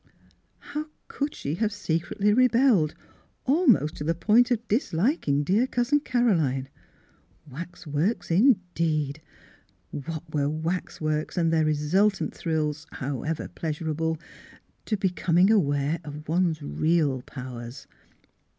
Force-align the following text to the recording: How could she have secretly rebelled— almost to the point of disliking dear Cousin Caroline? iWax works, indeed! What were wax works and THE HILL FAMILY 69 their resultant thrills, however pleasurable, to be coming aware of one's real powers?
How 0.57 0.87
could 1.07 1.35
she 1.35 1.53
have 1.61 1.71
secretly 1.71 2.33
rebelled— 2.33 2.95
almost 3.45 3.95
to 3.97 4.03
the 4.03 4.15
point 4.15 4.49
of 4.49 4.67
disliking 4.67 5.43
dear 5.43 5.67
Cousin 5.67 5.99
Caroline? 5.99 6.69
iWax 7.47 7.85
works, 7.85 8.31
indeed! 8.31 9.21
What 9.91 10.23
were 10.33 10.49
wax 10.49 10.99
works 10.99 11.37
and 11.37 11.51
THE 11.53 11.57
HILL 11.57 11.61
FAMILY 11.65 11.73
69 11.75 11.91
their 11.91 12.01
resultant 12.07 12.33
thrills, 12.35 12.87
however 12.93 13.47
pleasurable, 13.49 14.17
to 14.85 14.97
be 14.97 15.09
coming 15.11 15.51
aware 15.51 15.99
of 16.03 16.27
one's 16.27 16.63
real 16.63 17.21
powers? 17.21 17.85